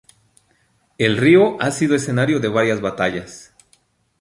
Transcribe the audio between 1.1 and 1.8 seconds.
río ha